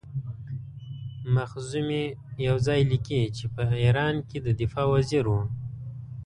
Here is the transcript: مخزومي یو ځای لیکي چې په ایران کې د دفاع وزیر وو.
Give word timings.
مخزومي 1.35 2.03
یو 2.47 2.55
ځای 2.67 2.81
لیکي 2.91 3.21
چې 3.37 3.45
په 3.53 3.63
ایران 3.83 4.15
کې 4.29 4.37
د 4.45 4.47
دفاع 4.61 4.87
وزیر 4.93 5.25
وو. 5.29 5.41